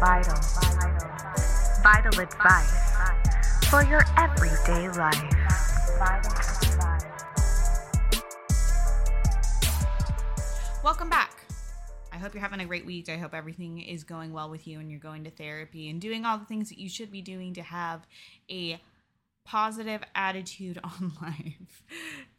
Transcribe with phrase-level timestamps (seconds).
[0.00, 0.34] Vital.
[1.82, 2.92] Vital advice
[3.70, 5.32] for your everyday life.
[10.84, 11.46] Welcome back.
[12.12, 13.08] I hope you're having a great week.
[13.08, 16.26] I hope everything is going well with you and you're going to therapy and doing
[16.26, 18.06] all the things that you should be doing to have
[18.50, 18.78] a
[19.46, 21.82] positive attitude on life.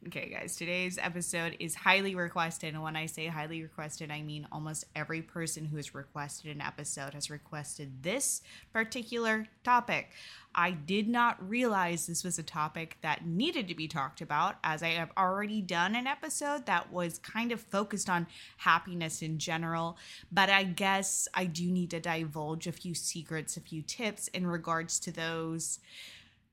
[0.05, 2.73] Okay, guys, today's episode is highly requested.
[2.73, 6.61] And when I say highly requested, I mean almost every person who has requested an
[6.61, 10.11] episode has requested this particular topic.
[10.54, 14.82] I did not realize this was a topic that needed to be talked about, as
[14.82, 19.98] I have already done an episode that was kind of focused on happiness in general.
[20.32, 24.48] But I guess I do need to divulge a few secrets, a few tips in
[24.48, 25.79] regards to those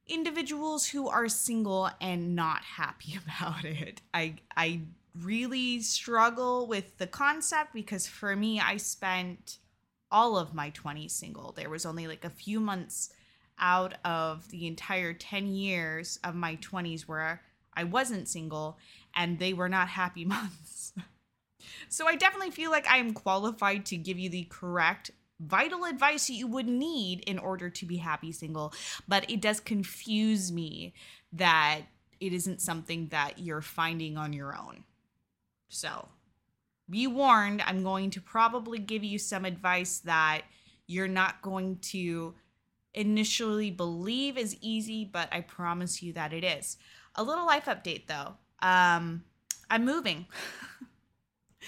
[0.07, 4.03] individuals who are single and not happy about it.
[4.13, 4.83] I I
[5.21, 9.59] really struggle with the concept because for me I spent
[10.11, 11.53] all of my 20s single.
[11.53, 13.13] There was only like a few months
[13.59, 17.43] out of the entire 10 years of my 20s where
[17.75, 18.79] I wasn't single
[19.15, 20.93] and they were not happy months.
[21.89, 26.27] so I definitely feel like I am qualified to give you the correct vital advice
[26.29, 28.73] that you would need in order to be happy single.
[29.09, 30.95] But it does confuse me
[31.33, 31.83] that
[32.21, 34.85] it isn't something that you're finding on your own.
[35.69, 36.09] So
[36.89, 40.43] be warned, I'm going to probably give you some advice that
[40.87, 42.35] you're not going to
[42.93, 46.77] initially believe is easy, but I promise you that it is.
[47.17, 48.35] A little life update though.
[48.61, 49.25] Um,
[49.71, 50.27] I'm moving.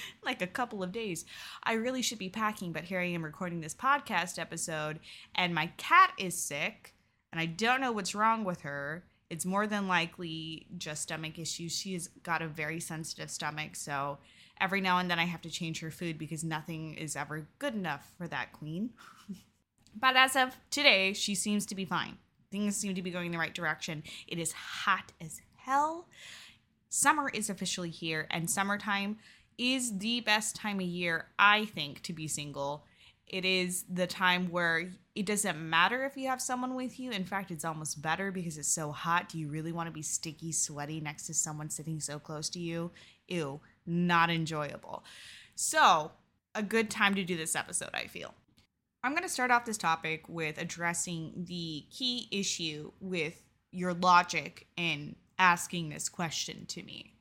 [0.24, 1.24] like a couple of days.
[1.62, 5.00] I really should be packing, but here I am recording this podcast episode,
[5.34, 6.94] and my cat is sick,
[7.32, 9.04] and I don't know what's wrong with her.
[9.28, 11.76] It's more than likely just stomach issues.
[11.76, 14.18] She has got a very sensitive stomach, so
[14.60, 17.74] every now and then I have to change her food because nothing is ever good
[17.74, 18.90] enough for that queen.
[19.98, 22.18] but as of today, she seems to be fine.
[22.50, 24.02] Things seem to be going in the right direction.
[24.28, 26.06] It is hot as hell.
[26.88, 29.18] Summer is officially here, and summertime
[29.58, 32.84] is the best time of year, I think, to be single.
[33.26, 37.10] It is the time where it doesn't matter if you have someone with you.
[37.10, 39.28] In fact, it's almost better because it's so hot.
[39.30, 42.60] Do you really want to be sticky, sweaty next to someone sitting so close to
[42.60, 42.92] you?
[43.26, 45.04] Ew, not enjoyable.
[45.56, 46.12] So,
[46.54, 48.34] a good time to do this episode, I feel.
[49.02, 53.42] I'm going to start off this topic with addressing the key issue with
[53.72, 57.15] your logic in asking this question to me.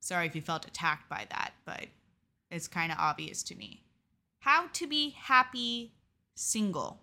[0.00, 1.86] Sorry if you felt attacked by that, but
[2.50, 3.82] it's kind of obvious to me.
[4.40, 5.92] How to be happy
[6.34, 7.00] single.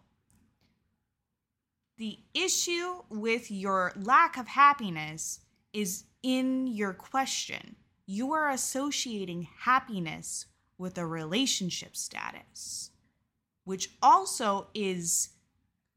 [1.98, 5.40] The issue with your lack of happiness
[5.74, 7.76] is in your question.
[8.06, 10.48] You are associating happiness
[10.78, 12.92] with a relationship status,
[13.64, 15.30] which also is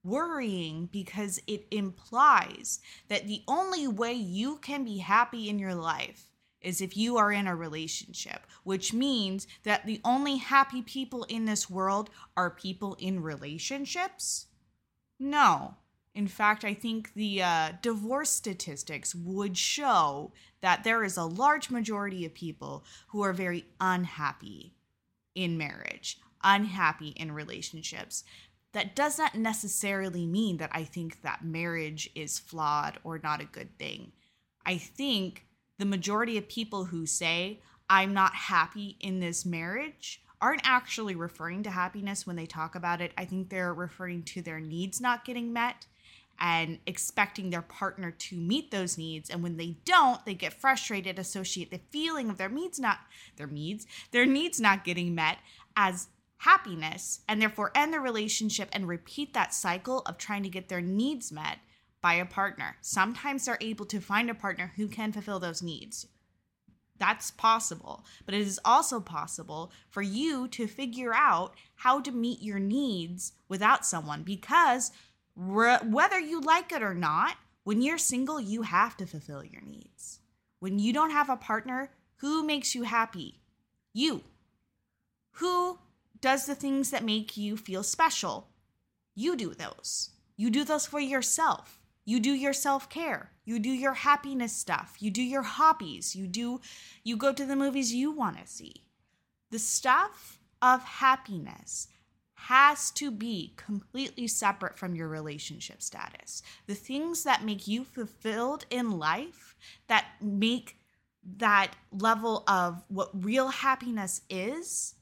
[0.02, 6.29] worrying because it implies that the only way you can be happy in your life
[6.60, 11.44] is if you are in a relationship, which means that the only happy people in
[11.44, 14.46] this world are people in relationships?
[15.18, 15.74] No.
[16.14, 21.70] In fact, I think the uh, divorce statistics would show that there is a large
[21.70, 24.74] majority of people who are very unhappy
[25.34, 28.24] in marriage, unhappy in relationships.
[28.72, 33.46] That does not necessarily mean that I think that marriage is flawed or not a
[33.46, 34.12] good thing.
[34.64, 35.46] I think
[35.80, 41.62] the majority of people who say, I'm not happy in this marriage, aren't actually referring
[41.64, 43.12] to happiness when they talk about it.
[43.18, 45.86] I think they're referring to their needs not getting met
[46.38, 49.28] and expecting their partner to meet those needs.
[49.28, 53.00] And when they don't, they get frustrated, associate the feeling of their needs not
[53.36, 55.38] their needs, their needs not getting met
[55.76, 56.08] as
[56.38, 60.80] happiness, and therefore end the relationship and repeat that cycle of trying to get their
[60.80, 61.58] needs met
[62.02, 62.76] by a partner.
[62.80, 66.06] Sometimes they're able to find a partner who can fulfill those needs.
[66.98, 68.04] That's possible.
[68.26, 73.32] But it is also possible for you to figure out how to meet your needs
[73.48, 74.92] without someone because
[75.34, 79.62] re- whether you like it or not, when you're single, you have to fulfill your
[79.62, 80.20] needs.
[80.60, 83.40] When you don't have a partner, who makes you happy?
[83.94, 84.22] You.
[85.32, 85.78] Who
[86.20, 88.48] does the things that make you feel special?
[89.14, 90.10] You do those.
[90.36, 91.79] You do those for yourself.
[92.10, 93.30] You do your self-care.
[93.44, 94.96] You do your happiness stuff.
[94.98, 96.16] You do your hobbies.
[96.16, 96.60] You do
[97.04, 98.82] you go to the movies you want to see.
[99.52, 101.86] The stuff of happiness
[102.34, 106.42] has to be completely separate from your relationship status.
[106.66, 109.54] The things that make you fulfilled in life,
[109.86, 110.78] that make
[111.36, 114.96] that level of what real happiness is,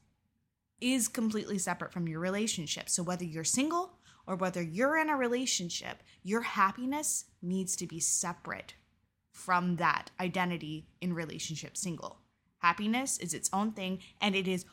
[0.79, 2.87] is completely separate from your relationship.
[2.87, 3.98] So whether you're single
[4.29, 8.75] or whether you're in a relationship, your happiness needs to be separate
[9.31, 12.19] from that identity in relationship single.
[12.59, 14.65] Happiness is its own thing and it is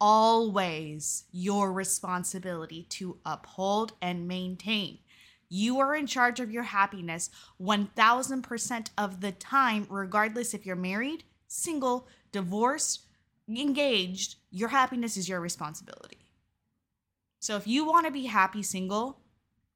[0.00, 4.98] always your responsibility to uphold and maintain.
[5.48, 7.30] You are in charge of your happiness
[7.62, 13.02] 1000% of the time, regardless if you're married, single, divorced,
[13.48, 14.36] engaged.
[14.50, 16.23] Your happiness is your responsibility.
[17.44, 19.18] So if you want to be happy single,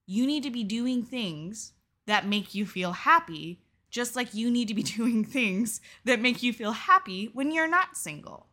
[0.06, 1.74] you need to be doing things
[2.06, 3.60] that make you feel happy,
[3.90, 7.68] just like you need to be doing things that make you feel happy when you're
[7.68, 8.46] not single.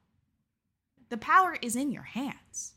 [1.08, 2.74] The power is in your hands.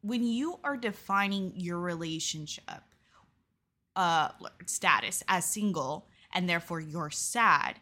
[0.00, 2.82] When you are defining your relationship
[3.94, 4.30] uh,
[4.66, 7.78] status as single and therefore you're sad,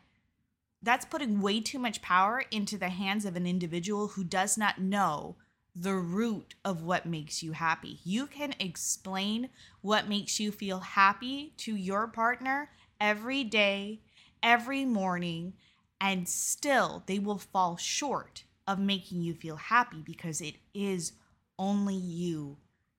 [0.82, 4.78] that's putting way too much power into the hands of an individual who does not
[4.78, 5.37] know
[5.80, 8.00] the root of what makes you happy.
[8.04, 9.48] You can explain
[9.80, 14.00] what makes you feel happy to your partner every day,
[14.42, 15.54] every morning,
[15.98, 21.12] and still they will fall short of making you feel happy because it is
[21.58, 22.58] only you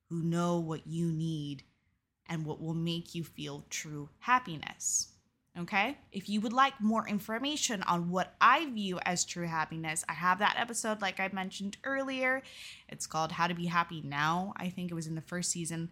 [0.10, 1.62] who know what you need
[2.28, 5.10] and what will make you feel true happiness.
[5.60, 5.98] Okay.
[6.14, 10.40] If you would like more information on what I view as true happiness, I have
[10.40, 12.42] that episode, like I mentioned earlier.
[12.88, 14.54] It's called How to Be Happy Now.
[14.56, 15.90] I think it was in the first season.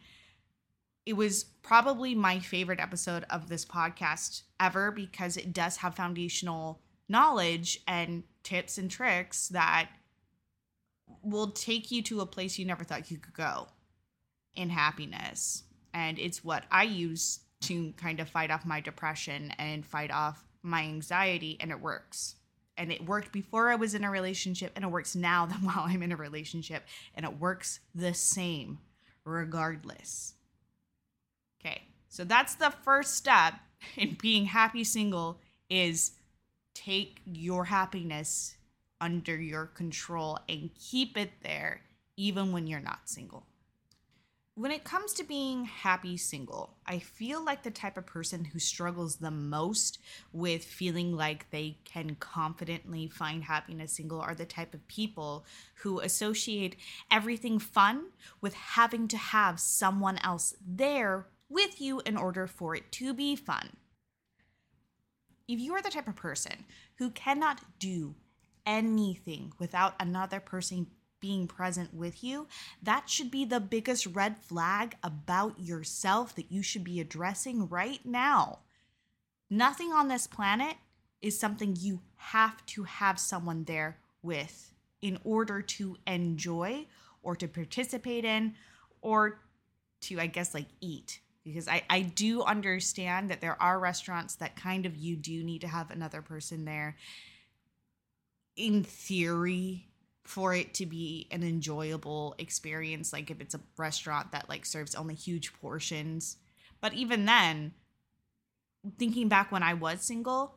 [1.05, 6.79] It was probably my favorite episode of this podcast ever because it does have foundational
[7.09, 9.89] knowledge and tips and tricks that
[11.21, 13.67] will take you to a place you never thought you could go
[14.55, 15.63] in happiness.
[15.93, 20.43] And it's what I use to kind of fight off my depression and fight off
[20.61, 22.35] my anxiety, and it works.
[22.77, 25.85] And it worked before I was in a relationship, and it works now than while
[25.85, 26.83] I'm in a relationship,
[27.15, 28.79] and it works the same
[29.25, 30.33] regardless.
[31.59, 33.55] Okay, so that's the first step
[33.97, 35.39] in being happy single
[35.69, 36.11] is
[36.73, 38.55] take your happiness
[39.01, 41.81] under your control and keep it there
[42.17, 43.45] even when you're not single.
[44.59, 48.59] When it comes to being happy single, I feel like the type of person who
[48.59, 49.99] struggles the most
[50.33, 55.45] with feeling like they can confidently find happiness single are the type of people
[55.75, 56.75] who associate
[57.09, 58.07] everything fun
[58.41, 63.37] with having to have someone else there with you in order for it to be
[63.37, 63.77] fun.
[65.47, 66.65] If you are the type of person
[66.97, 68.13] who cannot do
[68.65, 70.87] anything without another person
[71.19, 72.47] being present with you,
[72.81, 77.99] that should be the biggest red flag about yourself that you should be addressing right
[78.05, 78.59] now.
[79.49, 80.75] Nothing on this planet
[81.21, 86.85] is something you have to have someone there with in order to enjoy
[87.23, 88.55] or to participate in
[89.01, 89.39] or
[90.01, 91.19] to, I guess, like eat.
[91.43, 95.61] Because I, I do understand that there are restaurants that kind of you do need
[95.61, 96.95] to have another person there.
[98.55, 99.88] In theory,
[100.29, 104.93] for it to be an enjoyable experience like if it's a restaurant that like serves
[104.93, 106.37] only huge portions.
[106.81, 107.73] But even then
[108.99, 110.55] thinking back when i was single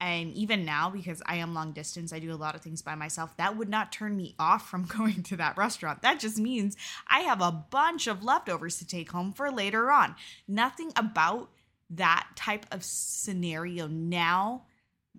[0.00, 2.94] and even now because i am long distance i do a lot of things by
[2.94, 6.00] myself that would not turn me off from going to that restaurant.
[6.02, 6.76] That just means
[7.10, 10.14] i have a bunch of leftovers to take home for later on.
[10.46, 11.50] Nothing about
[11.90, 14.62] that type of scenario now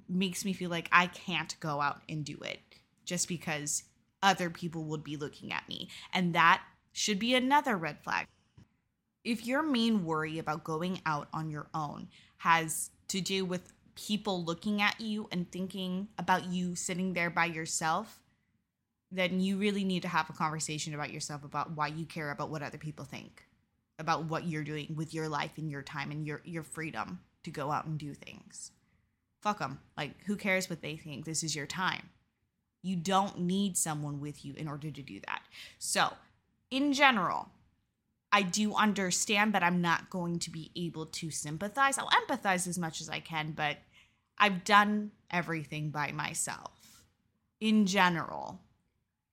[0.08, 2.60] makes me feel like i can't go out and do it
[3.06, 3.84] just because
[4.22, 5.90] other people would be looking at me.
[6.14, 8.28] And that should be another red flag.
[9.24, 12.08] If your main worry about going out on your own
[12.38, 17.46] has to do with people looking at you and thinking about you sitting there by
[17.46, 18.20] yourself,
[19.12, 22.50] then you really need to have a conversation about yourself about why you care about
[22.50, 23.44] what other people think,
[24.00, 27.52] about what you're doing with your life and your time and your your freedom to
[27.52, 28.72] go out and do things.
[29.42, 29.80] Fuck them.
[29.96, 31.26] Like who cares what they think?
[31.26, 32.10] This is your time.
[32.84, 35.42] You don't need someone with you in order to do that.
[35.80, 36.14] So,
[36.70, 37.50] in general,
[38.32, 41.98] I do understand, but I'm not going to be able to sympathize.
[41.98, 43.78] I'll empathize as much as I can, but
[44.38, 46.72] I've done everything by myself.
[47.62, 48.60] In general,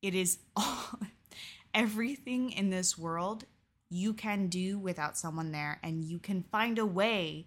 [0.01, 1.01] it is all,
[1.75, 3.45] everything in this world
[3.89, 7.47] you can do without someone there, and you can find a way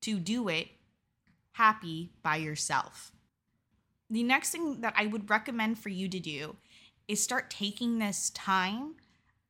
[0.00, 0.68] to do it
[1.52, 3.12] happy by yourself
[4.10, 6.56] the next thing that I would recommend for you to do
[7.08, 8.94] is start taking this time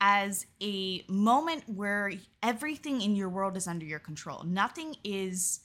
[0.00, 4.42] as a moment where everything in your world is under your control.
[4.44, 5.60] Nothing is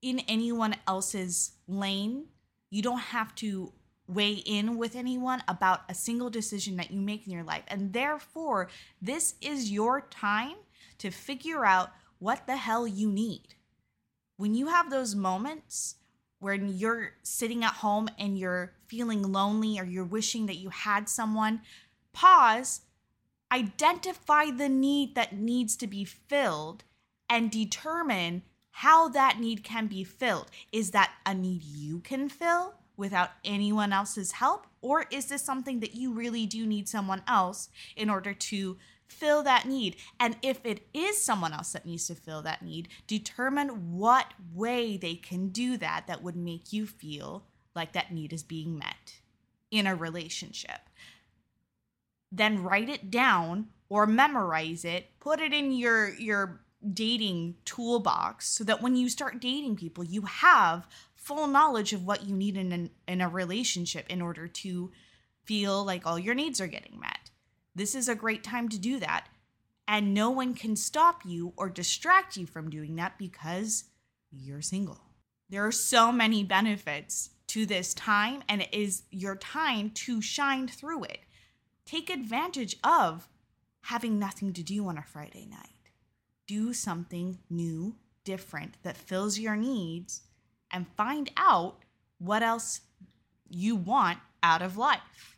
[0.00, 2.26] in anyone else's lane.
[2.70, 3.72] You don't have to
[4.06, 7.64] weigh in with anyone about a single decision that you make in your life.
[7.68, 8.68] And therefore,
[9.02, 10.56] this is your time
[10.98, 13.54] to figure out what the hell you need.
[14.36, 15.96] When you have those moments
[16.40, 21.08] when you're sitting at home and you're feeling lonely or you're wishing that you had
[21.08, 21.60] someone,
[22.12, 22.82] pause,
[23.52, 26.84] identify the need that needs to be filled,
[27.30, 30.50] and determine how that need can be filled.
[30.72, 34.66] Is that a need you can fill without anyone else's help?
[34.80, 39.42] Or is this something that you really do need someone else in order to fill
[39.42, 39.96] that need?
[40.20, 44.96] And if it is someone else that needs to fill that need, determine what way
[44.96, 49.20] they can do that that would make you feel like that need is being met
[49.70, 50.80] in a relationship.
[52.30, 56.60] Then write it down or memorize it, put it in your your
[56.92, 62.24] dating toolbox so that when you start dating people, you have full knowledge of what
[62.24, 64.90] you need in an, in a relationship in order to
[65.44, 67.17] feel like all your needs are getting met.
[67.78, 69.28] This is a great time to do that.
[69.86, 73.84] And no one can stop you or distract you from doing that because
[74.30, 75.00] you're single.
[75.48, 80.68] There are so many benefits to this time, and it is your time to shine
[80.68, 81.20] through it.
[81.86, 83.30] Take advantage of
[83.84, 85.78] having nothing to do on a Friday night
[86.48, 87.94] do something new,
[88.24, 90.22] different that fills your needs
[90.72, 91.84] and find out
[92.18, 92.80] what else
[93.48, 95.37] you want out of life.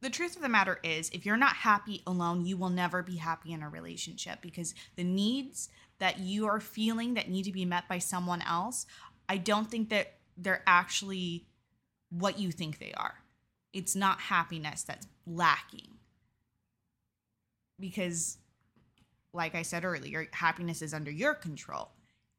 [0.00, 3.16] The truth of the matter is, if you're not happy alone, you will never be
[3.16, 7.64] happy in a relationship because the needs that you are feeling that need to be
[7.64, 8.86] met by someone else,
[9.28, 11.46] I don't think that they're actually
[12.10, 13.14] what you think they are.
[13.72, 15.88] It's not happiness that's lacking.
[17.80, 18.38] Because
[19.32, 21.90] like I said earlier, happiness is under your control.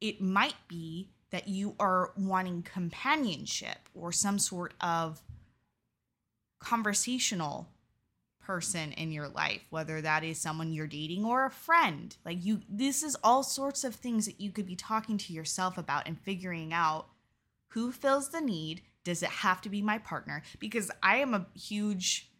[0.01, 5.21] It might be that you are wanting companionship or some sort of
[6.59, 7.69] conversational
[8.39, 12.17] person in your life, whether that is someone you're dating or a friend.
[12.25, 15.77] Like you this is all sorts of things that you could be talking to yourself
[15.77, 17.07] about and figuring out
[17.69, 18.81] who fills the need.
[19.03, 20.41] Does it have to be my partner?
[20.59, 22.31] Because I am a huge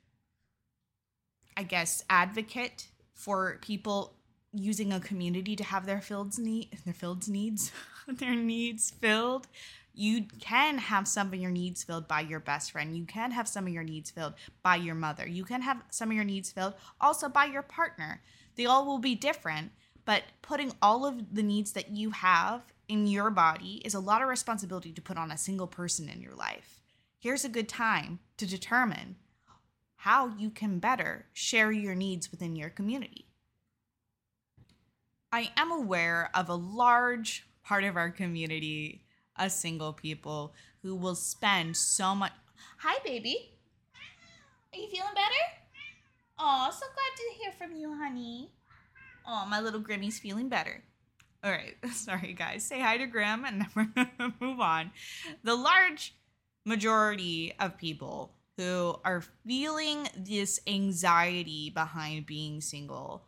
[1.55, 4.15] I guess advocate for people
[4.51, 7.71] using a community to have their fields need their fields needs
[8.07, 9.47] their needs filled
[9.99, 12.95] you can have some of your needs filled by your best friend.
[12.95, 15.27] You can have some of your needs filled by your mother.
[15.27, 18.21] You can have some of your needs filled also by your partner.
[18.55, 19.71] They all will be different
[20.09, 24.23] but putting all of the needs that you have in your body is a lot
[24.23, 26.81] of responsibility to put on a single person in your life.
[27.19, 29.17] Here's a good time to determine
[29.97, 33.27] how you can better share your needs within your community.
[35.31, 39.03] I am aware of a large part of our community,
[39.39, 40.53] us single people,
[40.83, 42.31] who will spend so much.
[42.79, 43.53] Hi, baby.
[44.73, 45.43] Are you feeling better?
[46.37, 48.51] Oh, so glad to hear from you, honey.
[49.27, 50.83] Oh, my little Grimmy's feeling better.
[51.43, 52.63] All right, sorry guys.
[52.63, 54.91] Say hi to Grim and then we're gonna move on.
[55.43, 56.15] The large
[56.65, 63.23] majority of people who are feeling this anxiety behind being single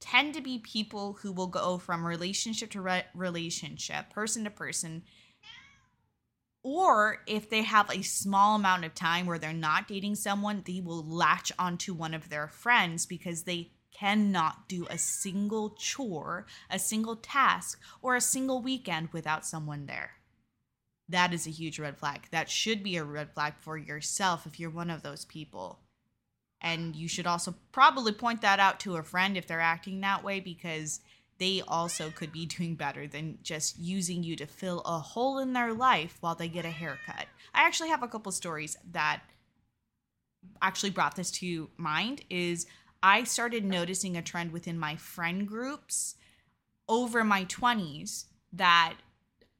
[0.00, 5.02] tend to be people who will go from relationship to re- relationship, person to person.
[6.62, 10.80] Or if they have a small amount of time where they're not dating someone, they
[10.80, 16.78] will latch onto one of their friends because they cannot do a single chore, a
[16.78, 20.12] single task, or a single weekend without someone there.
[21.08, 22.28] That is a huge red flag.
[22.30, 25.80] That should be a red flag for yourself if you're one of those people.
[26.60, 30.22] And you should also probably point that out to a friend if they're acting that
[30.22, 31.00] way because
[31.40, 35.54] they also could be doing better than just using you to fill a hole in
[35.54, 37.26] their life while they get a haircut.
[37.54, 39.22] I actually have a couple stories that
[40.62, 42.66] actually brought this to mind is
[43.02, 46.14] I started noticing a trend within my friend groups
[46.88, 48.96] over my 20s that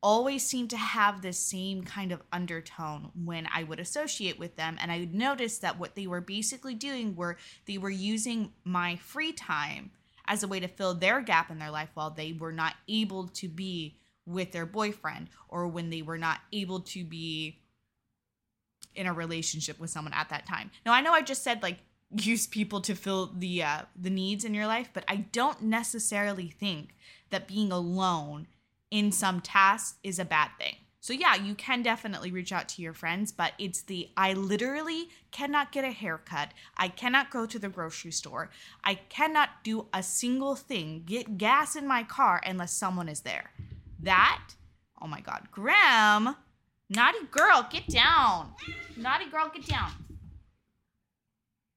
[0.03, 4.77] always seemed to have this same kind of undertone when I would associate with them.
[4.81, 8.97] And I would notice that what they were basically doing were they were using my
[8.97, 9.93] free time
[10.31, 13.27] as a way to fill their gap in their life while they were not able
[13.27, 17.59] to be with their boyfriend or when they were not able to be
[18.95, 20.71] in a relationship with someone at that time.
[20.87, 21.79] Now I know I just said like
[22.13, 26.49] use people to fill the uh, the needs in your life, but I don't necessarily
[26.49, 26.95] think
[27.31, 28.47] that being alone
[28.91, 30.77] in some tasks is a bad thing.
[31.00, 35.09] So, yeah, you can definitely reach out to your friends, but it's the I literally
[35.30, 36.52] cannot get a haircut.
[36.76, 38.50] I cannot go to the grocery store.
[38.85, 43.50] I cannot do a single thing, get gas in my car unless someone is there.
[44.02, 44.42] That,
[45.00, 46.37] oh my God, Graham,
[46.92, 48.52] Naughty girl, get down.
[48.97, 49.92] Naughty girl, get down.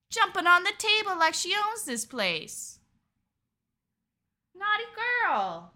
[0.10, 2.80] Jumping on the table like she owns this place.
[4.56, 5.72] Naughty girl.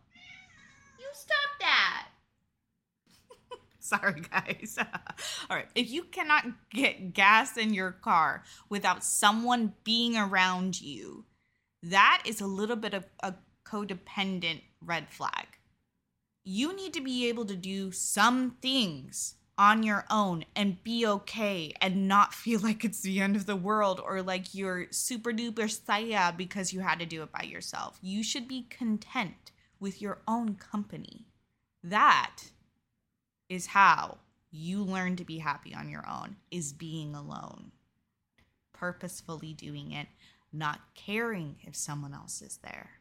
[1.00, 2.08] You stop that.
[4.00, 4.78] Sorry, guys.
[5.50, 5.70] All right.
[5.76, 11.26] If you cannot get gas in your car without someone being around you,
[11.84, 15.48] that is a little bit of a codependent red flag.
[16.44, 21.74] You need to be able to do some things on your own and be okay
[21.82, 25.70] and not feel like it's the end of the world or like you're super duper
[25.70, 27.98] saya because you had to do it by yourself.
[28.02, 31.26] You should be content with your own company.
[31.84, 32.42] That
[33.50, 34.18] is how
[34.52, 37.72] you learn to be happy on your own is being alone.
[38.74, 40.08] Purposefully doing it,
[40.54, 42.92] not caring if someone else is there.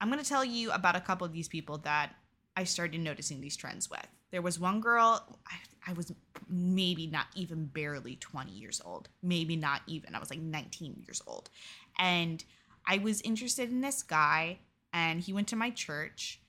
[0.00, 2.14] I'm going to tell you about a couple of these people that
[2.56, 4.06] I started noticing these trends with.
[4.30, 6.12] There was one girl, I, I, was
[6.48, 10.14] maybe not even barely 20 years old, maybe not even.
[10.14, 11.50] I was like 19 years old.
[11.98, 12.42] And
[12.86, 14.58] I was interested in this guy,
[14.92, 16.40] and he went to my church,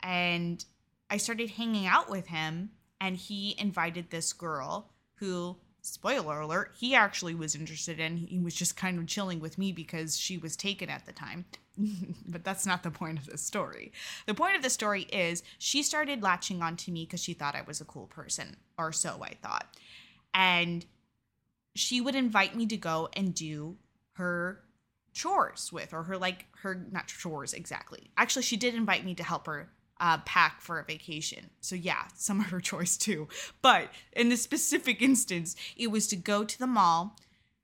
[0.00, 0.64] and
[1.14, 6.96] I started hanging out with him, and he invited this girl who spoiler alert, he
[6.96, 8.16] actually was interested in.
[8.16, 11.44] He was just kind of chilling with me because she was taken at the time.
[12.26, 13.92] but that's not the point of the story.
[14.26, 17.62] The point of the story is she started latching onto me because she thought I
[17.62, 19.68] was a cool person, or so I thought.
[20.34, 20.84] And
[21.76, 23.76] she would invite me to go and do
[24.14, 24.64] her
[25.12, 28.10] chores with, or her like her not chores exactly.
[28.16, 29.70] Actually, she did invite me to help her
[30.00, 31.50] uh, pack for a vacation.
[31.60, 33.28] So, yeah, some of her choice too.
[33.62, 37.16] But in this specific instance, it was to go to the mall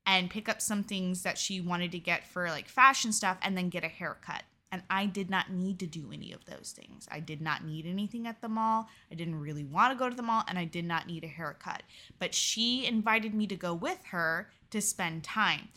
[0.07, 3.57] and pick up some things that she wanted to get for like fashion stuff and
[3.57, 4.43] then get a haircut.
[4.73, 7.09] And I did not need to do any of those things.
[7.11, 8.89] I did not need anything at the mall.
[9.11, 11.29] I didn't really want to go to the mall and I did not need a
[11.29, 11.83] haircut.
[12.21, 15.69] But she invited me to go with her to spend time.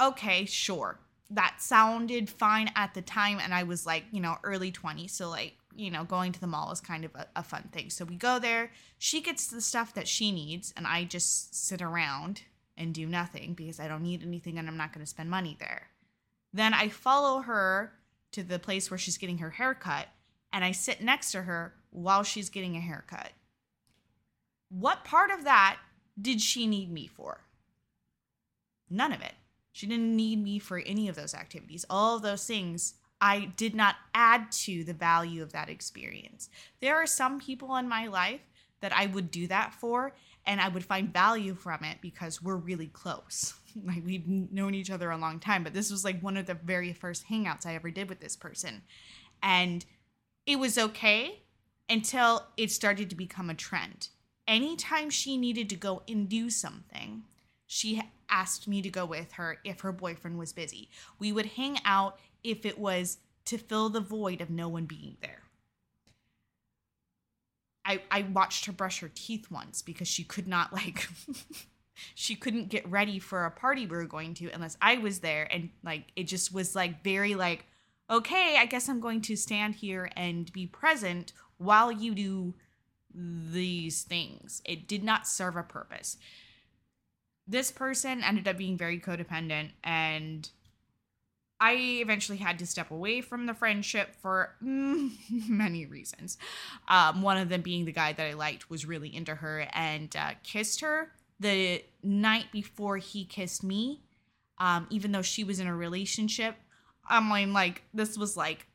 [0.00, 0.98] Okay, sure
[1.34, 5.28] that sounded fine at the time and i was like you know early 20s so
[5.28, 7.90] like you know going to the mall is kind of a, a, fun thing.
[7.90, 11.82] So we go there she gets the stuff that she needs and i just sit
[11.82, 12.42] around
[12.76, 15.56] and do nothing because i don't need anything and i'm not going to spend money
[15.58, 15.88] there.
[16.52, 17.92] Then i follow her
[18.32, 20.08] to the place where she's getting her haircut
[20.52, 23.30] and i sit next to her while she's getting a haircut.
[24.68, 25.78] What part of that
[26.20, 27.40] did she need me for?
[28.88, 29.34] None of it
[29.72, 31.84] she didn't need me for any of those activities.
[31.90, 36.50] All of those things I did not add to the value of that experience.
[36.80, 38.40] There are some people in my life
[38.80, 40.12] that I would do that for
[40.44, 43.54] and I would find value from it because we're really close.
[43.86, 46.52] Like we've known each other a long time, but this was like one of the
[46.52, 48.82] very first hangouts I ever did with this person.
[49.42, 49.82] And
[50.44, 51.40] it was okay
[51.88, 54.08] until it started to become a trend.
[54.46, 57.22] Anytime she needed to go and do something,
[57.66, 60.88] she asked me to go with her if her boyfriend was busy.
[61.18, 65.16] We would hang out if it was to fill the void of no one being
[65.20, 65.42] there.
[67.84, 71.08] I, I watched her brush her teeth once because she could not like
[72.14, 75.48] she couldn't get ready for a party we were going to unless I was there
[75.50, 77.66] and like it just was like very like
[78.08, 82.54] okay I guess I'm going to stand here and be present while you do
[83.14, 86.16] these things it did not serve a purpose
[87.46, 90.50] this person ended up being very codependent and
[91.62, 96.36] I eventually had to step away from the friendship for many reasons.
[96.88, 100.14] Um, one of them being the guy that I liked was really into her and
[100.16, 104.00] uh, kissed her the night before he kissed me,
[104.58, 106.56] um, even though she was in a relationship.
[107.08, 108.66] I'm like, this was like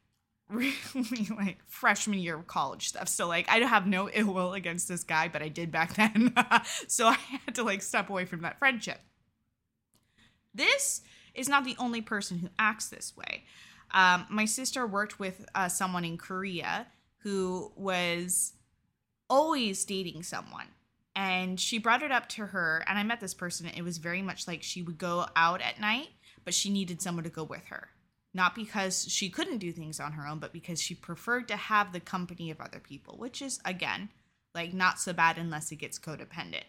[0.49, 3.09] really like freshman year of college stuff.
[3.09, 6.33] So like I have no ill will against this guy, but I did back then.
[6.87, 8.99] so I had to like step away from that friendship.
[10.53, 11.01] This
[11.33, 13.43] is not the only person who acts this way.
[13.91, 16.87] Um, my sister worked with uh, someone in Korea
[17.19, 18.53] who was
[19.29, 20.67] always dating someone.
[21.15, 23.65] And she brought it up to her, and I met this person.
[23.65, 26.09] It was very much like she would go out at night,
[26.45, 27.89] but she needed someone to go with her
[28.37, 31.91] not because she couldn't do things on her own, but because she preferred to have
[31.91, 34.09] the company of other people, which is, again,
[34.53, 36.63] like not so bad unless it gets codependent.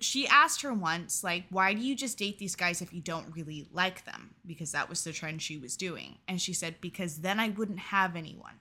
[0.00, 3.34] She asked her once, like, why do you just date these guys if you don't
[3.34, 4.34] really like them?
[4.46, 6.18] Because that was the trend she was doing.
[6.28, 8.60] And she said, because then I wouldn't have anyone.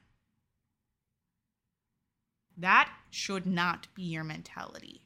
[2.55, 5.01] That should not be your mentality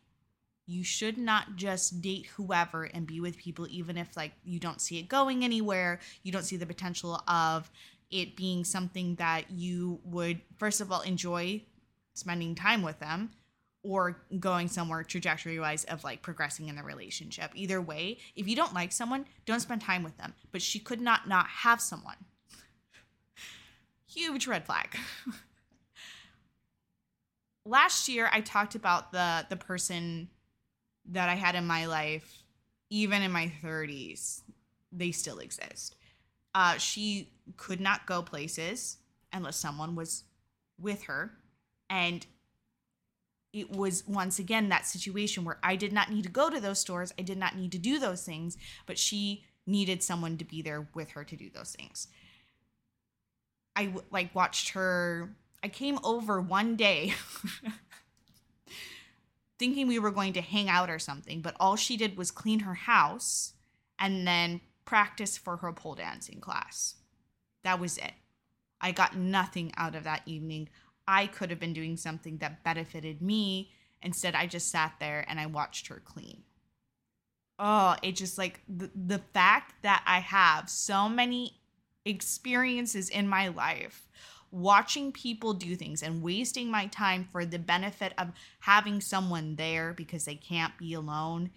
[0.67, 4.81] you should not just date whoever and be with people even if like you don't
[4.81, 7.71] see it going anywhere you don't see the potential of
[8.11, 11.61] it being something that you would first of all enjoy
[12.13, 13.31] spending time with them
[13.83, 17.51] or going somewhere trajectory wise of like progressing in the relationship.
[17.55, 20.33] Either way, if you don't like someone, don't spend time with them.
[20.51, 22.17] But she could not not have someone.
[24.07, 24.97] Huge red flag.
[27.65, 30.29] Last year I talked about the the person
[31.07, 32.43] that I had in my life
[32.89, 34.41] even in my 30s.
[34.91, 35.95] They still exist.
[36.53, 38.97] Uh she could not go places
[39.33, 40.23] unless someone was
[40.79, 41.31] with her
[41.89, 42.25] and
[43.53, 46.79] it was once again that situation where I did not need to go to those
[46.79, 47.13] stores.
[47.17, 50.87] I did not need to do those things, but she needed someone to be there
[50.93, 52.07] with her to do those things.
[53.75, 55.35] I like watched her.
[55.63, 57.13] I came over one day
[59.59, 62.59] thinking we were going to hang out or something, but all she did was clean
[62.59, 63.53] her house
[63.99, 66.95] and then practice for her pole dancing class.
[67.63, 68.13] That was it.
[68.79, 70.69] I got nothing out of that evening
[71.07, 73.71] I could have been doing something that benefited me.
[74.01, 76.43] Instead, I just sat there and I watched her clean.
[77.57, 81.59] Oh, it just like the, the fact that I have so many
[82.05, 84.07] experiences in my life
[84.51, 88.31] watching people do things and wasting my time for the benefit of
[88.61, 91.51] having someone there because they can't be alone.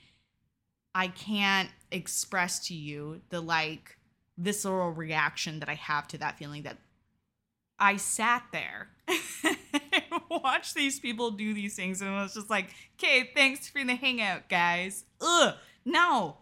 [0.95, 3.97] I can't express to you the like
[4.37, 6.79] visceral reaction that I have to that feeling that
[7.79, 13.31] I sat there and watched these people do these things and was just like, okay,
[13.35, 15.05] thanks for the hangout, guys.
[15.21, 16.37] Ugh, no.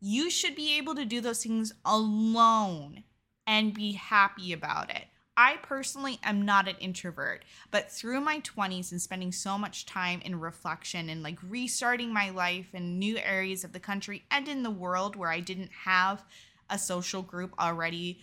[0.00, 3.04] You should be able to do those things alone
[3.46, 5.04] and be happy about it.
[5.40, 10.20] I personally am not an introvert, but through my 20s and spending so much time
[10.20, 14.62] in reflection and like restarting my life in new areas of the country and in
[14.62, 16.22] the world where I didn't have
[16.68, 18.20] a social group already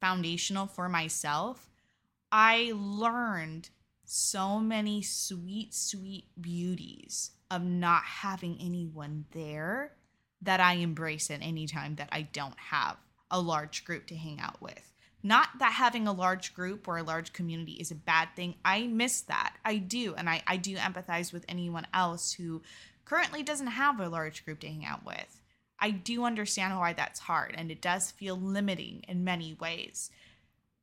[0.00, 1.70] foundational for myself,
[2.32, 3.70] I learned
[4.04, 9.92] so many sweet, sweet beauties of not having anyone there
[10.42, 12.96] that I embrace at any time that I don't have
[13.30, 14.89] a large group to hang out with.
[15.22, 18.54] Not that having a large group or a large community is a bad thing.
[18.64, 19.56] I miss that.
[19.64, 20.14] I do.
[20.14, 22.62] And I, I do empathize with anyone else who
[23.04, 25.40] currently doesn't have a large group to hang out with.
[25.78, 30.10] I do understand why that's hard and it does feel limiting in many ways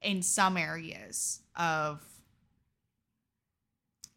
[0.01, 2.03] in some areas of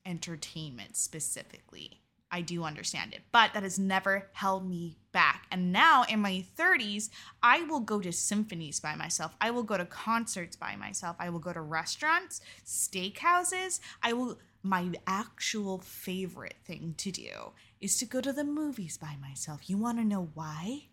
[0.07, 2.00] entertainment specifically.
[2.31, 5.47] I do understand it, but that has never held me back.
[5.51, 7.11] And now in my 30s,
[7.43, 9.35] I will go to symphonies by myself.
[9.41, 11.17] I will go to concerts by myself.
[11.19, 13.81] I will go to restaurants, steakhouses.
[14.03, 19.17] I will, my actual favorite thing to do is to go to the movies by
[19.21, 19.69] myself.
[19.69, 20.85] You want to know why?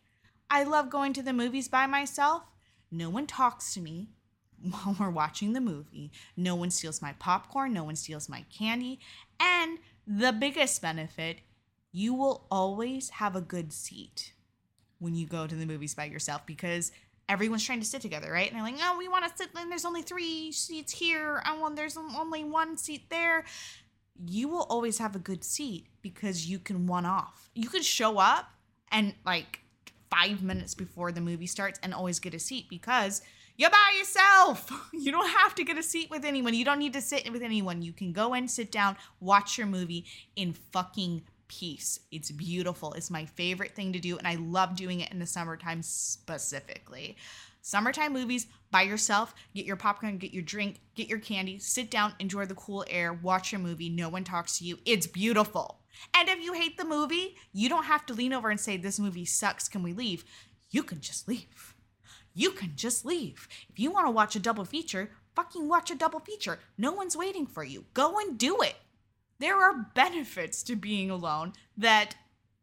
[0.50, 2.44] I love going to the movies by myself.
[2.90, 4.10] No one talks to me
[4.62, 6.12] while we're watching the movie.
[6.36, 9.00] No one steals my popcorn, no one steals my candy.
[9.40, 11.40] And the biggest benefit,
[11.92, 14.34] you will always have a good seat
[15.00, 16.92] when you go to the movies by yourself because
[17.30, 18.48] everyone's trying to sit together, right?
[18.48, 21.62] And they're like, oh, we want to sit, and there's only three seats here, and
[21.62, 23.44] well, there's only one seat there.
[24.26, 27.52] You will always have a good seat because you can one off.
[27.54, 28.50] You could show up
[28.92, 29.60] and like
[30.10, 33.22] five minutes before the movie starts and always get a seat because
[33.58, 34.72] you're by yourself.
[34.94, 36.54] You don't have to get a seat with anyone.
[36.54, 37.82] You don't need to sit with anyone.
[37.82, 42.00] You can go and sit down, watch your movie in fucking peace.
[42.12, 42.94] It's beautiful.
[42.94, 47.16] It's my favorite thing to do, and I love doing it in the summertime specifically.
[47.62, 52.14] Summertime movies by yourself, get your popcorn, get your drink, get your candy, sit down,
[52.20, 53.90] enjoy the cool air, watch your movie.
[53.90, 54.78] No one talks to you.
[54.86, 55.80] It's beautiful.
[56.16, 59.00] And if you hate the movie, you don't have to lean over and say, This
[59.00, 59.70] movie sucks.
[59.70, 60.26] Can we leave?
[60.70, 61.76] You can just leave
[62.38, 63.48] you can just leave.
[63.68, 66.60] If you want to watch a double feature, fucking watch a double feature.
[66.78, 67.86] No one's waiting for you.
[67.96, 68.76] Go and do it.
[69.40, 72.16] There are benefits to being alone that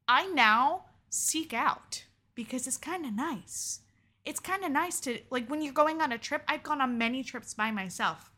[0.06, 2.04] I now seek out
[2.36, 3.80] because it's kind of nice.
[4.24, 6.96] It's kind of nice to, like, when you're going on a trip, I've gone on
[6.96, 8.30] many trips by myself.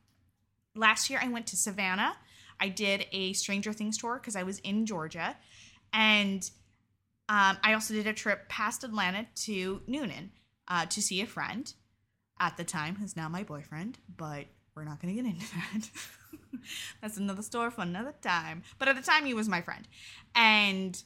[0.75, 2.17] Last year, I went to Savannah.
[2.59, 5.37] I did a Stranger Things tour because I was in Georgia.
[5.93, 6.51] And
[7.29, 10.31] um, I also did a trip past Atlanta to Newnan
[10.69, 11.73] uh, to see a friend
[12.39, 15.91] at the time, who's now my boyfriend, but we're not going to get into that.
[17.01, 18.63] That's another story for another time.
[18.79, 19.89] But at the time, he was my friend.
[20.35, 21.03] And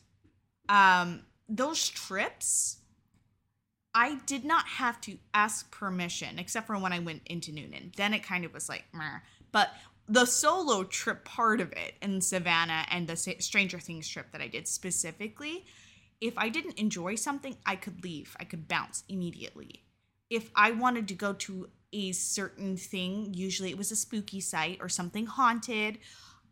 [0.69, 2.79] um, those trips,
[3.95, 7.95] I did not have to ask permission, except for when I went into Newnan.
[7.95, 9.19] Then it kind of was like, Meh.
[9.53, 9.71] but
[10.09, 14.49] the solo trip part of it in Savannah and the Stranger Things trip that I
[14.49, 15.65] did specifically,
[16.21, 18.37] if I didn't enjoy something, I could leave.
[18.39, 19.85] I could bounce immediately.
[20.31, 24.79] if I wanted to go to a certain thing, usually it was a spooky site
[24.81, 25.99] or something haunted,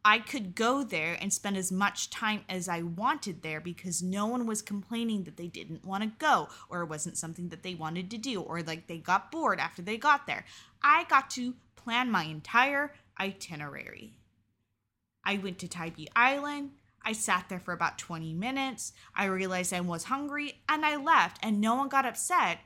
[0.04, 4.26] I could go there and spend as much time as I wanted there because no
[4.26, 7.74] one was complaining that they didn't want to go or it wasn't something that they
[7.74, 10.44] wanted to do or like they got bored after they got there.
[10.82, 14.18] I got to plan my entire itinerary.
[15.24, 16.70] I went to Tybee Island.
[17.08, 18.92] I sat there for about 20 minutes.
[19.14, 22.58] I realized I was hungry and I left, and no one got upset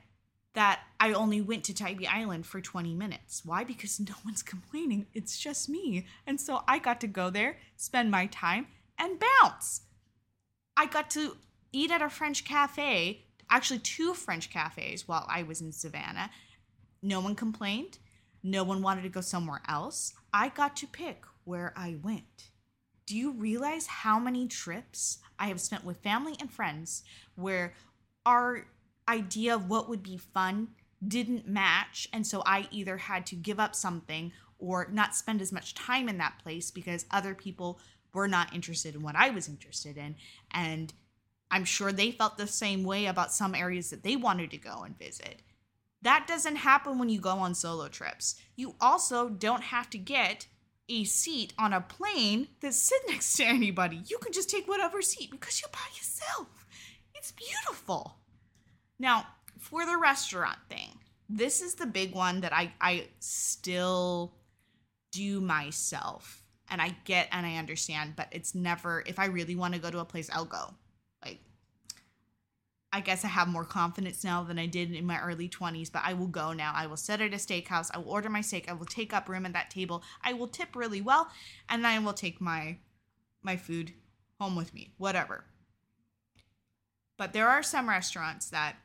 [0.53, 3.45] that I only went to Tybee Island for 20 minutes.
[3.45, 3.63] Why?
[3.63, 5.05] Because no one's complaining.
[5.13, 6.07] It's just me.
[6.27, 8.67] And so I got to go there, spend my time,
[8.99, 9.83] and bounce.
[10.75, 11.37] I got to
[11.71, 16.29] eat at a French cafe, actually, two French cafes while I was in Savannah.
[17.01, 17.97] No one complained.
[18.43, 20.13] No one wanted to go somewhere else.
[20.33, 22.49] I got to pick where I went.
[23.05, 27.03] Do you realize how many trips I have spent with family and friends
[27.35, 27.73] where
[28.25, 28.65] our
[29.07, 30.69] idea of what would be fun
[31.05, 32.07] didn't match.
[32.13, 36.07] And so I either had to give up something or not spend as much time
[36.07, 37.79] in that place because other people
[38.13, 40.15] were not interested in what I was interested in.
[40.51, 40.93] And
[41.51, 44.83] I'm sure they felt the same way about some areas that they wanted to go
[44.83, 45.41] and visit.
[46.01, 48.35] That doesn't happen when you go on solo trips.
[48.55, 50.47] You also don't have to get
[50.89, 54.01] a seat on a plane that sit next to anybody.
[54.07, 56.47] You can just take whatever seat because you're by yourself.
[57.15, 58.17] It's beautiful.
[58.99, 59.27] Now,
[59.59, 64.33] for the restaurant thing, this is the big one that I, I still
[65.11, 66.43] do myself.
[66.69, 69.91] And I get and I understand, but it's never, if I really want to go
[69.91, 70.73] to a place, I'll go.
[72.93, 76.03] I guess I have more confidence now than I did in my early 20s, but
[76.05, 76.73] I will go now.
[76.75, 77.89] I will sit at a steakhouse.
[77.91, 78.69] I will order my steak.
[78.69, 80.03] I will take up room at that table.
[80.23, 81.27] I will tip really well,
[81.67, 82.77] and then I will take my
[83.41, 83.93] my food
[84.39, 85.45] home with me, whatever.
[87.17, 88.75] But there are some restaurants that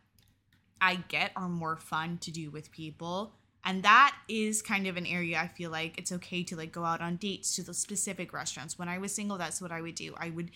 [0.81, 3.35] I get are more fun to do with people.
[3.63, 6.85] And that is kind of an area I feel like it's okay to like go
[6.85, 8.79] out on dates to the specific restaurants.
[8.79, 10.15] When I was single, that's what I would do.
[10.17, 10.51] I would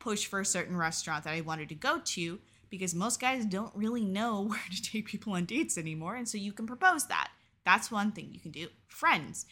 [0.00, 3.74] push for a certain restaurant that I wanted to go to because most guys don't
[3.74, 6.16] really know where to take people on dates anymore.
[6.16, 7.30] And so you can propose that.
[7.64, 8.68] That's one thing you can do.
[8.86, 9.46] Friends,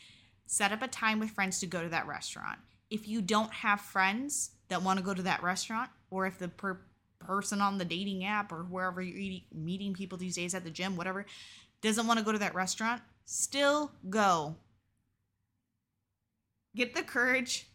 [0.47, 2.59] set up a time with friends to go to that restaurant.
[2.91, 6.49] If you don't have friends that want to go to that restaurant, or if the
[6.49, 6.81] per-
[7.19, 10.71] person on the dating app or wherever you're eating, meeting people these days at the
[10.71, 11.27] gym, whatever,
[11.83, 14.57] doesn't want to go to that restaurant, still go.
[16.75, 17.67] Get the courage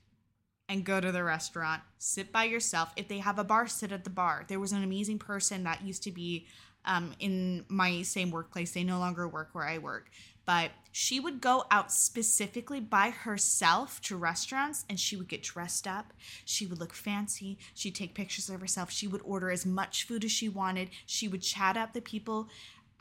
[0.72, 1.82] and go to the restaurant.
[1.98, 2.94] Sit by yourself.
[2.96, 4.46] If they have a bar, sit at the bar.
[4.48, 6.48] There was an amazing person that used to be
[6.86, 8.72] um, in my same workplace.
[8.72, 10.10] They no longer work where I work
[10.46, 15.88] but she would go out specifically by herself to restaurants and she would get dressed
[15.88, 16.14] up.
[16.44, 17.58] She would look fancy.
[17.74, 18.92] She'd take pictures of herself.
[18.92, 20.90] She would order as much food as she wanted.
[21.06, 22.50] She would chat up the people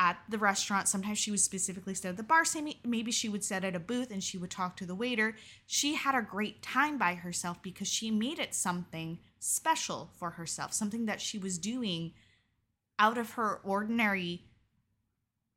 [0.01, 0.89] at the restaurant.
[0.89, 2.43] Sometimes she would specifically sit at the bar.
[2.85, 5.37] Maybe she would sit at a booth and she would talk to the waiter.
[5.67, 10.73] She had a great time by herself because she made it something special for herself,
[10.73, 12.13] something that she was doing
[12.99, 14.47] out of her ordinary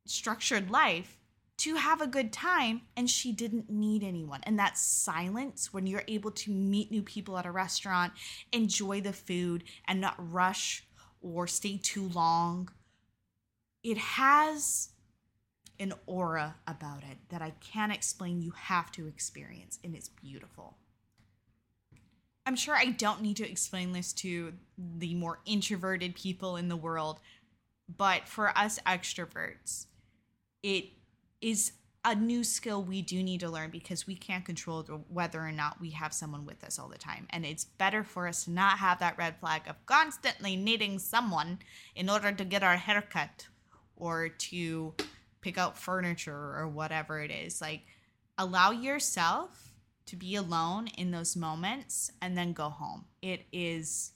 [0.06, 1.17] structured life
[1.56, 4.41] to have a good time and she didn't need anyone.
[4.43, 8.12] And that silence when you're able to meet new people at a restaurant,
[8.51, 10.84] enjoy the food and not rush
[11.21, 12.69] or stay too long,
[13.83, 14.89] it has
[15.79, 18.41] an aura about it that I can't explain.
[18.41, 20.77] You have to experience, and it's beautiful.
[22.45, 26.75] I'm sure I don't need to explain this to the more introverted people in the
[26.75, 27.19] world,
[27.97, 29.85] but for us extroverts,
[30.61, 30.85] it
[31.41, 31.73] is
[32.05, 35.79] a new skill we do need to learn because we can't control whether or not
[35.79, 37.27] we have someone with us all the time.
[37.29, 41.59] And it's better for us to not have that red flag of constantly needing someone
[41.95, 43.47] in order to get our haircut
[43.95, 44.93] or to
[45.41, 47.62] pick out furniture or whatever it is.
[47.62, 47.82] Like,
[48.38, 49.73] allow yourself
[50.06, 53.06] to be alone in those moments and then go home.
[53.21, 54.12] It is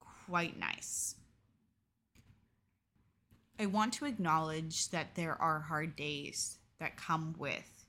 [0.00, 1.14] quite nice.
[3.58, 7.84] I want to acknowledge that there are hard days that come with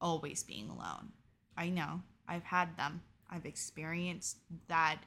[0.00, 1.12] always being alone.
[1.56, 3.02] I know, I've had them.
[3.28, 5.00] I've experienced that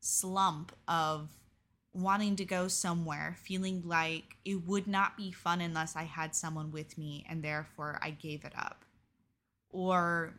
[0.00, 1.28] slump of
[1.92, 6.70] wanting to go somewhere, feeling like it would not be fun unless I had someone
[6.70, 8.84] with me, and therefore I gave it up.
[9.70, 10.34] Or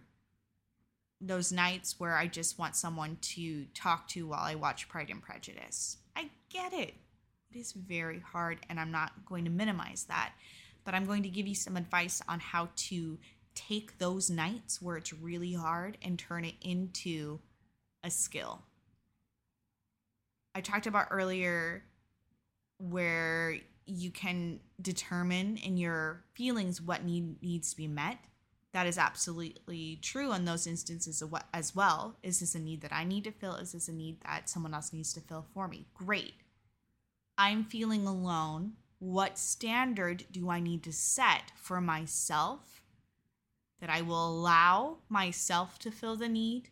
[1.19, 5.21] those nights where I just want someone to talk to while I watch Pride and
[5.21, 5.97] Prejudice.
[6.15, 6.95] I get it.
[7.51, 10.31] It is very hard, and I'm not going to minimize that,
[10.85, 13.19] but I'm going to give you some advice on how to
[13.53, 17.39] take those nights where it's really hard and turn it into
[18.03, 18.63] a skill.
[20.53, 21.83] I talked about earlier
[22.77, 28.17] where you can determine in your feelings what need needs to be met.
[28.73, 31.21] That is absolutely true in those instances
[31.53, 32.17] as well.
[32.23, 33.55] Is this a need that I need to fill?
[33.55, 35.87] Is this a need that someone else needs to fill for me?
[35.93, 36.35] Great.
[37.37, 38.73] I'm feeling alone.
[38.99, 42.81] What standard do I need to set for myself
[43.81, 46.69] that I will allow myself to fill the need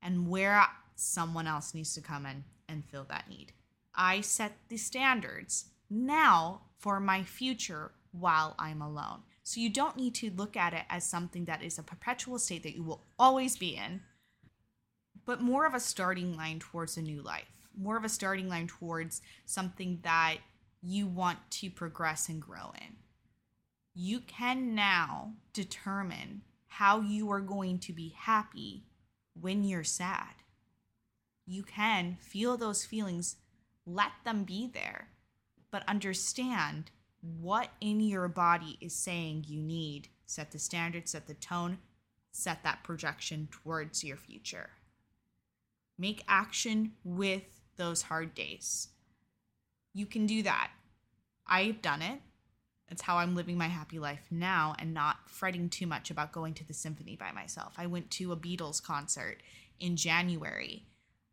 [0.00, 3.52] and where someone else needs to come in and fill that need?
[3.94, 9.22] I set the standards now for my future while I'm alone.
[9.42, 12.62] So you don't need to look at it as something that is a perpetual state
[12.62, 14.00] that you will always be in,
[15.26, 18.66] but more of a starting line towards a new life, more of a starting line
[18.66, 20.36] towards something that
[20.82, 22.96] you want to progress and grow in.
[23.94, 28.84] You can now determine how you are going to be happy
[29.40, 30.34] when you're sad.
[31.46, 33.36] You can feel those feelings,
[33.86, 35.08] let them be there
[35.74, 40.06] but understand what in your body is saying you need.
[40.24, 41.78] Set the standard, set the tone,
[42.30, 44.70] set that projection towards your future.
[45.98, 47.42] Make action with
[47.76, 48.86] those hard days.
[49.92, 50.70] You can do that.
[51.44, 52.20] I've done it.
[52.88, 56.54] It's how I'm living my happy life now and not fretting too much about going
[56.54, 57.74] to the symphony by myself.
[57.76, 59.38] I went to a Beatles concert
[59.80, 60.84] in January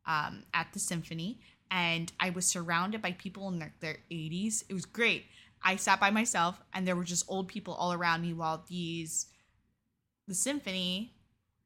[0.05, 1.39] um, at the symphony
[1.71, 4.65] and I was surrounded by people in their, their 80s.
[4.67, 5.25] It was great.
[5.63, 9.27] I sat by myself and there were just old people all around me while these
[10.27, 11.13] the symphony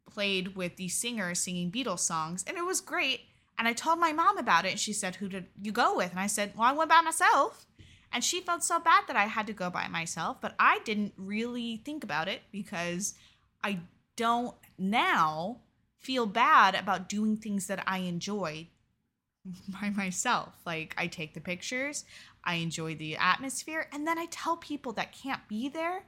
[0.10, 3.22] played with these singers singing Beatles songs and it was great.
[3.58, 6.12] And I told my mom about it and she said, "Who did you go with?"
[6.12, 7.66] And I said, "Well, I went by myself."
[8.12, 11.14] And she felt so bad that I had to go by myself, but I didn't
[11.18, 13.14] really think about it because
[13.64, 13.80] I
[14.16, 15.62] don't now
[16.06, 18.68] feel bad about doing things that I enjoy
[19.82, 20.54] by myself.
[20.66, 22.06] Like I take the pictures,
[22.44, 26.04] I enjoy the atmosphere, and then I tell people that can't be there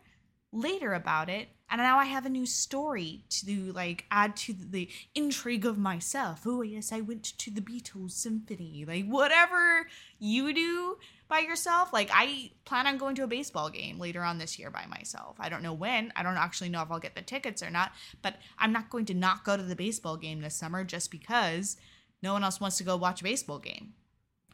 [0.54, 1.50] later about it.
[1.70, 6.44] And now I have a new story to like add to the intrigue of myself.
[6.46, 8.86] Oh yes, I went to the Beatles symphony.
[8.88, 9.88] Like whatever
[10.20, 11.92] you do by yourself.
[11.94, 15.36] Like I plan on going to a baseball game later on this year by myself.
[15.40, 16.12] I don't know when.
[16.16, 19.06] I don't actually know if I'll get the tickets or not, but I'm not going
[19.06, 21.78] to not go to the baseball game this summer just because
[22.22, 23.94] no one else wants to go watch a baseball game.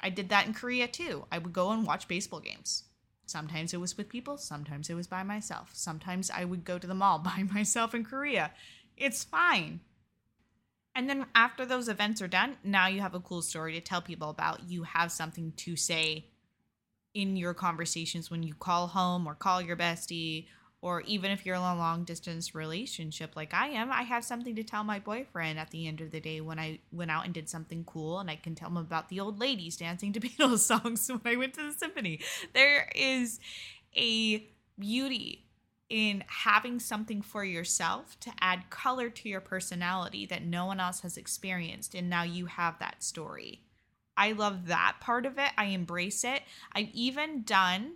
[0.02, 1.26] I did that in Korea too.
[1.32, 2.84] I would go and watch baseball games.
[3.26, 5.70] Sometimes it was with people, sometimes it was by myself.
[5.74, 8.52] Sometimes I would go to the mall by myself in Korea.
[8.98, 9.80] It's fine.
[10.96, 14.02] And then after those events are done, now you have a cool story to tell
[14.02, 14.70] people about.
[14.70, 16.28] You have something to say
[17.14, 20.48] in your conversations when you call home or call your bestie
[20.84, 24.54] or even if you're in a long distance relationship like I am, I have something
[24.58, 27.34] to tell my boyfriend at the end of the day when I went out and
[27.34, 30.60] did something cool and I can tell him about the old ladies dancing to Beatles
[30.60, 32.20] songs when I went to the symphony.
[32.54, 33.40] There is
[33.96, 34.46] a
[34.78, 35.46] beauty
[35.90, 41.00] in having something for yourself to add color to your personality that no one else
[41.02, 43.62] has experienced and now you have that story.
[44.16, 45.52] I love that part of it.
[45.58, 46.44] I embrace it.
[46.74, 47.94] I've even done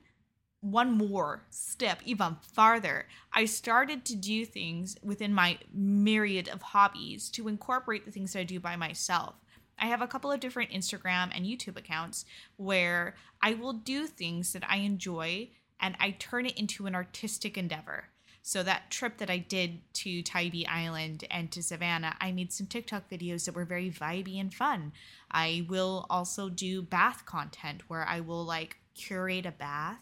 [0.61, 7.29] one more step even farther i started to do things within my myriad of hobbies
[7.29, 9.35] to incorporate the things that i do by myself
[9.77, 12.25] i have a couple of different instagram and youtube accounts
[12.55, 15.47] where i will do things that i enjoy
[15.79, 18.05] and i turn it into an artistic endeavor
[18.47, 22.67] so that trip that i did to tybee island and to savannah i made some
[22.67, 24.91] tiktok videos that were very vibey and fun
[25.31, 29.99] i will also do bath content where i will like curate a bath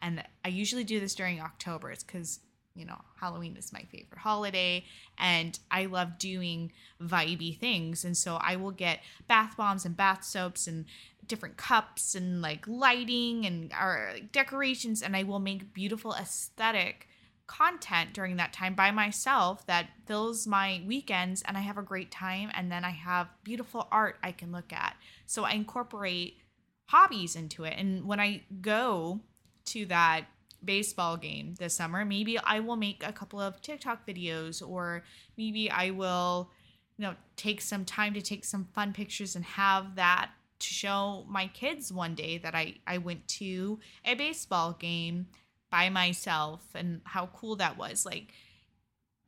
[0.00, 1.90] and I usually do this during October.
[1.90, 2.40] It's because
[2.74, 4.84] you know Halloween is my favorite holiday,
[5.18, 8.04] and I love doing vibey things.
[8.04, 10.84] And so I will get bath bombs and bath soaps and
[11.26, 17.07] different cups and like lighting and our decorations, and I will make beautiful aesthetic
[17.48, 22.12] content during that time by myself that fills my weekends and I have a great
[22.12, 24.96] time and then I have beautiful art I can look at.
[25.26, 26.38] So I incorporate
[26.86, 27.74] hobbies into it.
[27.76, 29.20] And when I go
[29.66, 30.26] to that
[30.64, 35.02] baseball game this summer, maybe I will make a couple of TikTok videos or
[35.36, 36.50] maybe I will,
[36.98, 41.24] you know, take some time to take some fun pictures and have that to show
[41.28, 45.28] my kids one day that I, I went to a baseball game
[45.70, 48.06] by myself and how cool that was.
[48.06, 48.32] Like,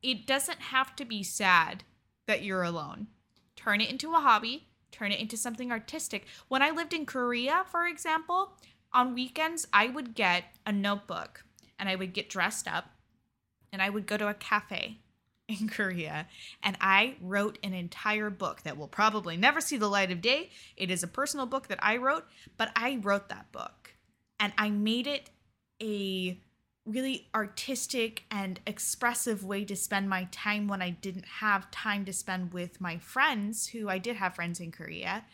[0.03, 1.85] it doesn't have to be sad
[2.27, 3.09] that you're alone.
[3.57, 6.27] Turn it into a hobby, turn it into something artistic.
[6.49, 8.53] When I lived in Korea, for example,
[8.93, 11.45] on weekends, I would get a notebook
[11.79, 12.91] and I would get dressed up
[13.73, 14.99] and I would go to a cafe
[15.49, 16.27] in Korea
[16.63, 20.51] and I wrote an entire book that will probably never see the light of day.
[20.77, 22.25] It is a personal book that I wrote,
[22.57, 23.95] but I wrote that book.
[24.39, 25.29] and I made it
[25.83, 26.39] a
[26.87, 32.13] really artistic and expressive way to spend my time when I didn't have time to
[32.13, 35.25] spend with my friends, who I did have friends in Korea.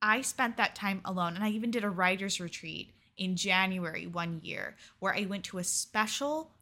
[0.00, 4.40] I spent that time alone, and I even did a writer's retreat in January one
[4.42, 6.52] year where I went to a special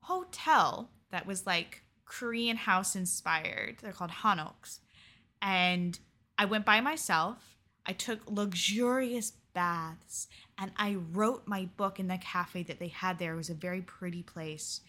[0.00, 3.76] hotel that was like Korean house inspired.
[3.80, 4.80] They're called Hanoks.
[5.40, 5.98] And
[6.36, 7.56] I went by myself.
[7.86, 10.28] I took luxurious baths
[10.58, 13.34] and I wrote my book in the cafe that they had there.
[13.34, 14.80] It was a very pretty place.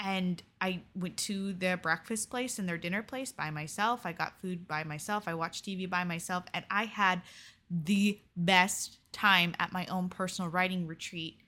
[0.00, 4.02] And I went to their breakfast place and their dinner place by myself.
[4.04, 5.24] I got food by myself.
[5.26, 6.44] I watched TV by myself.
[6.54, 7.22] And I had
[7.70, 11.38] the best time at my own personal writing retreat.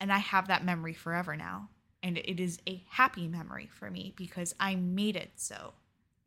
[0.00, 1.70] And I have that memory forever now.
[2.02, 5.74] And it is a happy memory for me because I made it so.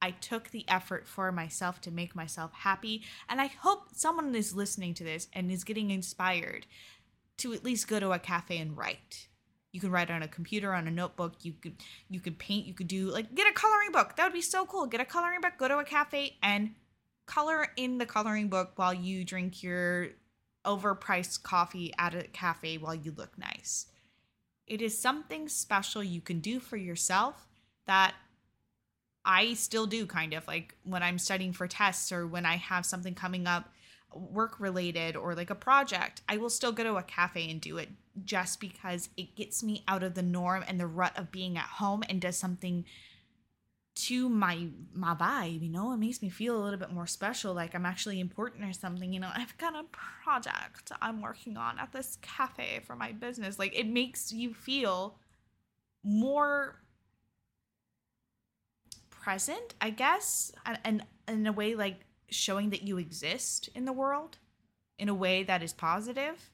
[0.04, 3.04] I took the effort for myself to make myself happy.
[3.30, 6.68] And I hope someone is listening to this and is getting inspired
[7.38, 9.30] to at least go to a cafe and write.
[9.72, 11.36] You can write on a computer, on a notebook.
[11.44, 11.78] You could
[12.10, 12.66] you could paint.
[12.66, 14.18] You could do like get a coloring book.
[14.18, 14.88] That would be so cool.
[14.88, 15.54] Get a coloring book.
[15.58, 16.76] Go to a cafe and
[17.26, 20.10] color in the coloring book while you drink your
[20.66, 23.86] overpriced coffee at a cafe while you look nice.
[24.68, 27.48] It is something special you can do for yourself
[27.88, 28.16] that
[29.26, 32.86] I still do kind of like when I'm studying for tests or when I have
[32.86, 33.72] something coming up
[34.14, 37.78] work related or like a project, I will still go to a cafe and do
[37.78, 37.90] it
[38.24, 41.64] just because it gets me out of the norm and the rut of being at
[41.64, 42.86] home and does something
[43.96, 45.94] to my my vibe you know?
[45.94, 49.14] It makes me feel a little bit more special like i'm actually important or something
[49.14, 49.30] you know?
[49.34, 53.60] I've got a project i'm working on at this cafe for my business.
[53.60, 55.18] Like it makes you feel
[56.04, 56.83] more
[59.24, 60.52] present i guess
[60.84, 64.38] and in a way like showing that you exist in the world
[64.98, 66.52] in a way that is positive.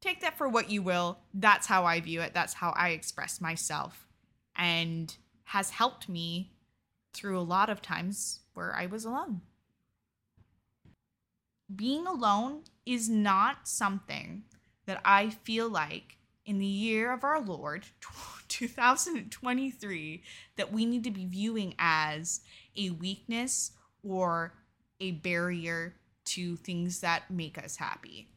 [0.00, 1.18] Take that for what you will.
[1.34, 2.34] That's how i view it.
[2.34, 4.06] That's how i express myself
[4.56, 6.52] and has helped me
[7.12, 9.40] through a lot of times where I was alone.
[11.74, 14.42] Being alone is not something
[14.86, 16.17] that I feel like
[16.48, 17.84] in the year of our Lord,
[18.48, 20.22] 2023,
[20.56, 22.40] that we need to be viewing as
[22.74, 23.72] a weakness
[24.02, 24.54] or
[24.98, 25.94] a barrier
[26.24, 28.28] to things that make us happy.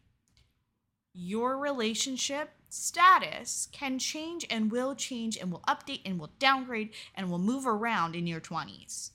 [1.13, 7.31] Your relationship status can change and will change and will update and will downgrade and
[7.31, 9.11] will move around in your 20s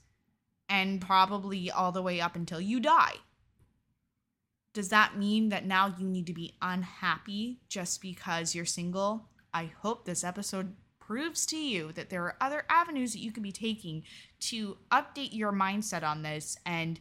[0.69, 3.13] and probably all the way up until you die.
[4.77, 9.25] Does that mean that now you need to be unhappy just because you're single?
[9.51, 13.41] I hope this episode proves to you that there are other avenues that you can
[13.41, 14.03] be taking
[14.41, 16.99] to update your mindset on this and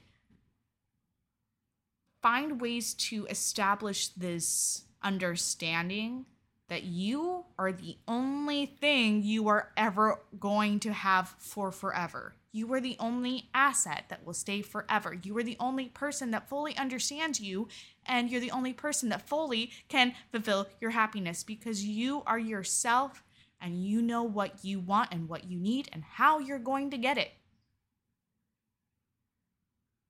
[2.22, 6.24] find ways to establish this understanding
[6.70, 12.32] that you are the only thing you are ever going to have for forever.
[12.56, 15.12] You are the only asset that will stay forever.
[15.12, 17.68] You are the only person that fully understands you,
[18.06, 23.22] and you're the only person that fully can fulfill your happiness because you are yourself
[23.60, 26.96] and you know what you want and what you need and how you're going to
[26.96, 27.32] get it.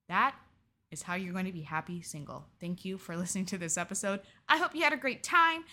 [0.09, 0.36] That
[0.92, 2.47] is how you're going to be happy single.
[2.61, 4.20] Thank you for listening to this episode.
[4.49, 5.64] I hope you had a great time.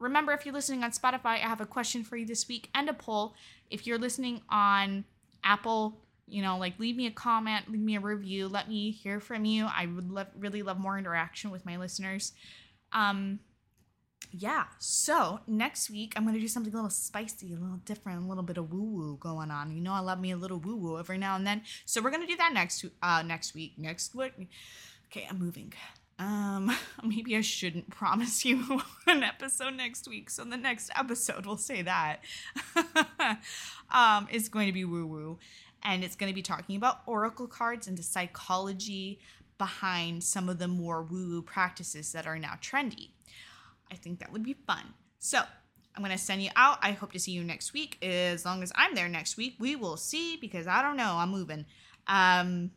[0.00, 2.88] Remember, if you're listening on Spotify, I have a question for you this week and
[2.88, 3.34] a poll.
[3.68, 5.04] If you're listening on
[5.44, 9.20] Apple, you know, like leave me a comment, leave me a review, let me hear
[9.20, 9.66] from you.
[9.66, 12.32] I would love, really love more interaction with my listeners.
[12.92, 13.40] Um,
[14.30, 18.26] yeah, so next week I'm gonna do something a little spicy, a little different, a
[18.26, 19.70] little bit of woo woo going on.
[19.70, 21.62] You know, I love me a little woo woo every now and then.
[21.84, 23.74] So we're gonna do that next uh next week.
[23.78, 24.32] Next week.
[25.06, 25.72] Okay, I'm moving
[26.18, 26.70] um
[27.04, 31.82] maybe i shouldn't promise you an episode next week so the next episode we'll say
[31.82, 32.20] that.
[33.92, 35.38] Um is going to be woo woo
[35.84, 39.20] and it's going to be talking about oracle cards and the psychology
[39.58, 43.10] behind some of the more woo woo practices that are now trendy.
[43.92, 44.94] I think that would be fun.
[45.18, 45.38] So
[45.94, 46.78] i'm going to send you out.
[46.82, 48.02] I hope to see you next week.
[48.02, 51.30] As long as i'm there next week we will see because i don't know i'm
[51.30, 51.66] moving.
[52.06, 52.70] Um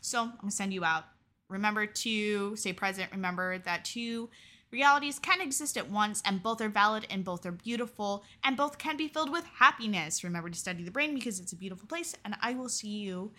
[0.00, 1.04] so i'm going to send you out
[1.48, 3.10] Remember to stay present.
[3.12, 4.28] Remember that two
[4.70, 8.78] realities can exist at once, and both are valid and both are beautiful, and both
[8.78, 10.24] can be filled with happiness.
[10.24, 13.32] Remember to study the brain because it's a beautiful place, and I will see you